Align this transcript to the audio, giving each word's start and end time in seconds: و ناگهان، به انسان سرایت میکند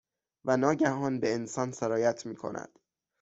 و 0.45 0.57
ناگهان، 0.57 1.19
به 1.19 1.33
انسان 1.33 1.71
سرایت 1.71 2.25
میکند 2.25 2.79